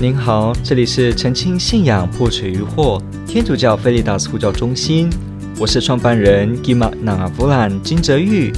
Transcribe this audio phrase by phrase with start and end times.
[0.00, 5.10] 您好，这里是澄清信仰破除疑惑天主教菲利达斯呼叫中心，
[5.58, 8.52] 我是创办人 Gima Nangavulan 金泽玉。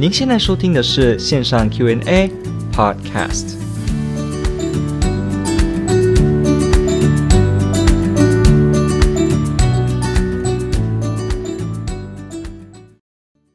[0.00, 2.28] 您现在收听的是线上 Q&A
[2.72, 3.54] Podcast。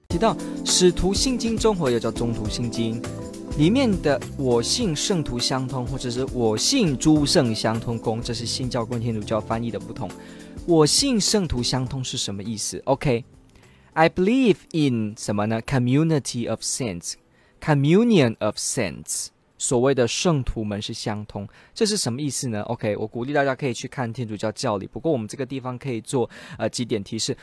[0.08, 3.02] 提到使徒信经中，或又叫中途信经。
[3.60, 10.10] 里面的“我信圣徒相通”或者是“我信诸圣相通公”，这是新教跟天主教翻译的不同。
[10.66, 19.28] “我信圣徒相通”是什么意思？OK，I、believe in 什么呢？Community of saints，Communion of saints，
[19.58, 27.36] 所谓的圣徒们是相通，这是什么意思呢？OK，我鼓励大家可以去看天主教教理，不过我们这个地方可以做呃几点提示。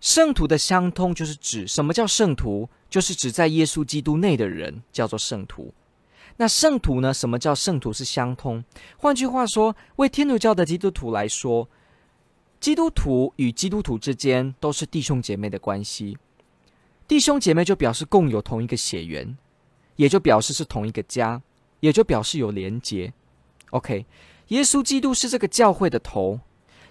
[0.00, 2.68] 圣徒的相通就是指什么叫圣徒？
[2.88, 5.74] 就是指在耶稣基督内的人叫做圣徒。
[6.36, 7.12] 那圣徒呢？
[7.12, 8.64] 什么叫圣徒是相通？
[8.96, 11.68] 换句话说，为天主教的基督徒来说，
[12.60, 16.16] 基督徒与基督徒之间都是弟兄姐妹的关系。
[17.06, 19.36] 弟兄姐妹就表示共有同一个血缘，
[19.96, 21.42] 也就表示是同一个家，
[21.80, 23.12] 也就表示有连结。
[23.70, 24.06] OK，
[24.48, 26.40] 耶稣基督是这个教会的头，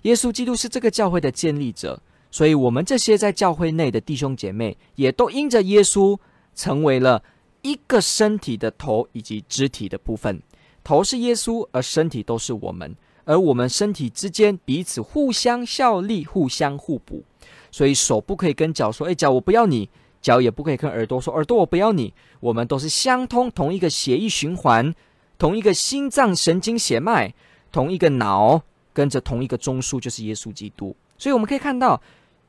[0.01, 2.01] 耶稣基督是这个教会的建立者。
[2.29, 6.17] 所以，我们这些在教会内的弟兄姐妹，也都因着耶稣
[6.53, 7.23] 成为了
[7.61, 10.41] 一个身体的头以及肢体的部分。
[10.83, 17.23] 头是耶稣，而身体都是我们，而我们身体之间彼此互相效力、互相互补。
[17.71, 24.93] 所以，手不可以跟脚说：“哎，脚我不要你。”脚也不可以跟耳朵说：“耳朵我不要你。”我们都是相通，同一个血液循环，
[25.37, 27.33] 同一个心脏神经血脉，
[27.71, 28.61] 同一个脑，
[28.93, 30.95] 跟着同一个中枢，就是耶稣基督。
[31.17, 32.01] 所以，我们可以看到。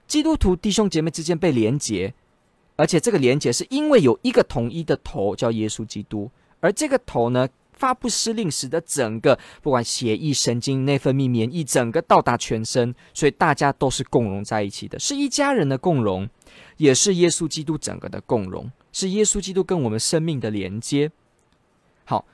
[0.07, 2.15] 基督徒弟兄姐妹之间被连结，
[2.77, 6.31] 而且这个连结是因为有一个统一的头叫耶稣基督，
[6.61, 16.27] 而这个头呢，发布施令，使得整个不管血液、神经、内分泌、免疫，整个到达全身，所以大家都是共融在一起的，是一家人的共融，
[16.79, 21.13] 也是耶稣基督整个的共融，是耶稣基督跟我们生命的连接。
[22.07, 22.25] 好，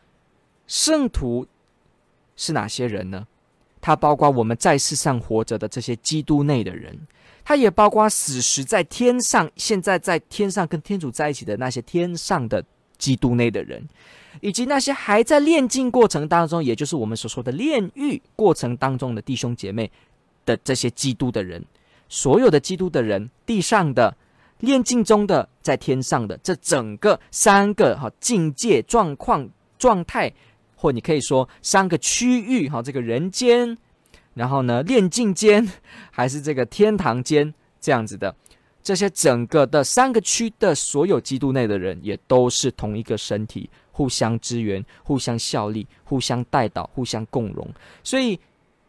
[0.68, 1.48] 圣徒
[2.36, 3.26] 是哪些人呢？
[3.84, 6.98] 它包括我们在世上活着的这些基督内的人。
[7.44, 12.64] 它也包括死时在天上，现在在天上跟天主在一起的那些天上的
[12.96, 13.86] 基督内的人，
[14.40, 19.90] 以及那些还在炼净过程当中，也就是我们所说的炼狱过程当中的弟兄姐妹
[20.46, 21.62] 的这些基督的人，
[22.08, 24.16] 所有的基督的人，地上的、
[24.60, 29.46] 炼净中的、在天上的，这整个三个哈境界状况
[29.78, 30.32] 状态，
[30.84, 33.78] 或你可以说三个区域哈，这个人间。
[34.34, 35.66] 然后呢，炼净间
[36.10, 38.36] 还是这个天堂间这样子的，
[38.82, 47.66] 这些整个的三个区的所有基督内的人，也都是同一个身体，互相支援、互相效力、互相带导、互相共荣。
[48.02, 48.38] 所以，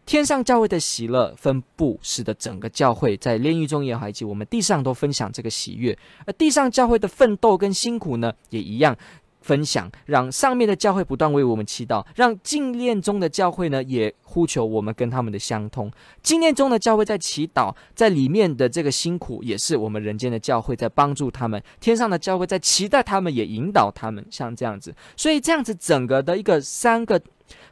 [0.05, 5.97] 天上教会的喜乐分布，使得整个教会在炼狱中也好，以及我们地上都分享这个喜悦。
[6.25, 8.97] 而地上教会的奋斗跟辛苦呢，也一样。
[9.45, 15.91] 分享，让上面的教会不断为我们祈祷，让精炼中的教会呢也呼求我们跟他们的相通。
[16.23, 21.61] 精炼中的教会在祈祷，在里面的这个辛苦，也是我们人间的教会在帮助他们。
[21.79, 24.95] 天上的教会在期待他们，也引导他们，像这样子。
[25.15, 27.21] 所以这样子整个的一个三个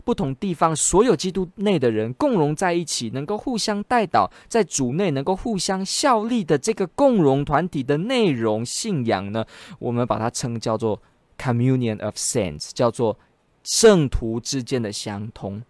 [0.03, 9.43] 不同地方，所有基督内的人共融在一起，能够互相代祷，在主内能够互相效力的这个共融团体的内容信仰呢，
[9.79, 11.01] 我们把它称叫做。
[11.43, 13.19] Communion of Saints 叫做
[13.65, 15.61] 圣徒之间的相通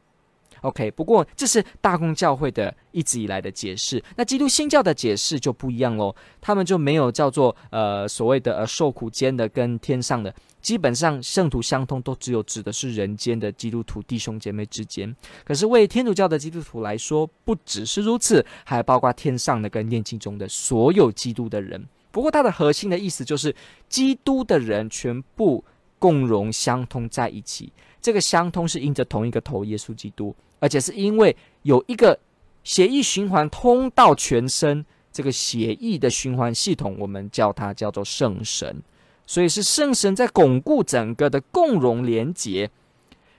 [0.61, 0.91] ，OK。
[0.91, 6.15] 不过这是大公教会的一直以来的解释，那基督新教的解释就不一样喽。
[6.39, 15.15] 他们就没有叫做呃所谓的呃受苦间的跟天上的，基本上圣徒相通都只有指的是人间的基督徒弟兄姐妹之间。
[15.43, 21.83] 可是为天主教的基督徒来说，不只是如此，还包括天上的跟炼净中的所有基督的人。
[22.13, 23.55] 不过，它的核心的意思就是，
[23.89, 25.65] 基督的人全部
[25.97, 27.73] 共融相通在一起。
[27.99, 32.19] 这个相通是因着同一个头耶稣基督，而且是因为有一个
[32.63, 38.83] 血液循环通到全身，这个血液的循环系统，我们叫它叫做圣神。
[39.25, 42.69] 所以是圣神在巩固整个的共融连结，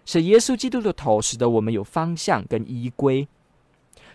[0.05, 3.29] 是耶稣基督的头，使得我们有方向跟依归。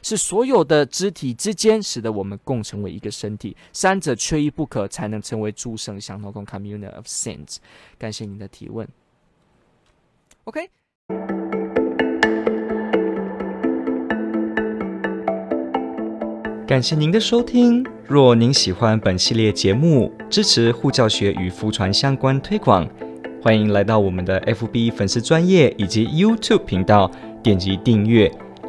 [0.01, 6.30] 是所有的肢体之间，使得我们共成为一个身体，三者缺一不可，才能成为诸圣相通。
[6.46, 7.57] Communion of Saints。
[7.98, 8.88] 感谢您的提问。
[10.46, 10.69] OK，
[16.66, 17.86] 感谢您的收听。
[18.07, 22.90] 若您喜欢本系列节目，支持护教学与福传相关推广，
[23.44, 27.12] 欢迎来到我们的 FB 粉丝专业以及 YouTube 频道。
[27.42, 28.30] 点击订阅